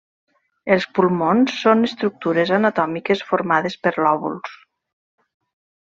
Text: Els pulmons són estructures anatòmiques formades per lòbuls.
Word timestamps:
Els 0.75 0.87
pulmons 0.99 1.59
són 1.65 1.87
estructures 1.89 2.55
anatòmiques 2.59 3.25
formades 3.33 3.79
per 3.85 3.93
lòbuls. 4.07 4.59